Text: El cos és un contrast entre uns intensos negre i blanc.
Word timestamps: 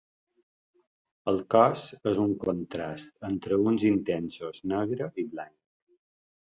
El 1.31 1.37
cos 1.55 1.83
és 2.13 2.23
un 2.25 2.33
contrast 2.47 3.31
entre 3.31 3.63
uns 3.69 3.89
intensos 3.95 4.61
negre 4.77 5.13
i 5.27 5.33
blanc. 5.37 5.59